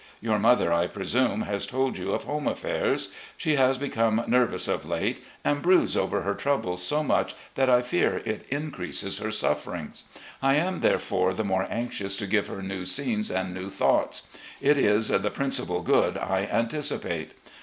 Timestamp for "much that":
7.03-7.69